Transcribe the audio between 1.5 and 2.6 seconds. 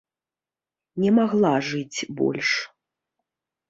жыць больш.